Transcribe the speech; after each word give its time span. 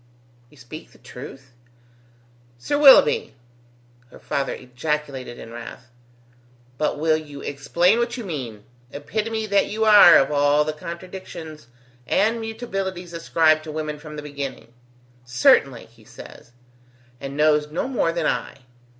"You 0.49 0.57
speak 0.57 0.93
the 0.93 0.97
truth?" 0.97 1.53
"'Sir 2.57 2.75
Willoughby!'" 2.79 3.35
her 4.09 4.17
father 4.17 4.51
ejaculated 4.55 5.37
in 5.37 5.51
wrath. 5.51 5.91
"But 6.79 6.97
will 6.97 7.17
you 7.17 7.41
explain 7.41 7.99
what 7.99 8.17
you 8.17 8.23
mean, 8.23 8.63
epitome 8.91 9.45
that 9.45 9.67
you 9.67 9.85
are 9.85 10.17
of 10.17 10.31
all 10.31 10.63
the 10.63 10.73
contradictions 10.73 11.67
and 12.07 12.41
mutabilities 12.41 13.13
ascribed 13.13 13.63
to 13.65 13.71
women 13.71 13.99
from 13.99 14.15
the 14.15 14.23
beginning! 14.23 14.73
'Certainly', 15.23 15.85
he 15.85 16.03
says, 16.03 16.51
and 17.19 17.37
knows 17.37 17.69
no 17.69 17.87
more 17.87 18.11
than 18.11 18.25
I. 18.25 18.61